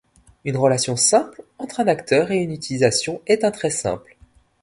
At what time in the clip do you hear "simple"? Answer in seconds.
0.95-1.43, 3.69-4.17